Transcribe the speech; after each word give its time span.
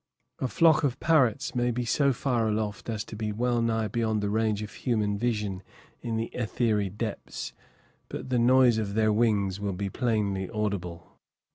A 0.39 0.47
flock 0.47 0.83
of 0.83 0.99
parrots 0.99 1.53
may 1.53 1.69
be 1.69 1.85
so 1.85 2.11
far 2.11 2.47
aloft 2.49 2.89
as 2.89 3.03
to 3.03 3.15
be 3.15 3.31
well 3.31 3.61
nigh 3.61 3.87
beyond 3.87 4.23
the 4.23 4.31
range 4.31 4.63
of 4.63 4.73
human 4.73 5.15
vision 5.15 5.61
in 6.01 6.15
the 6.17 6.31
ethery 6.33 6.89
depths, 6.89 7.53
but 8.09 8.29
the 8.31 8.39
noise 8.39 8.79
of 8.79 8.95
their 8.95 9.13
wings 9.13 9.59
will 9.59 9.73
be 9.73 9.91
plainly 9.91 10.49
audible. 10.49 11.19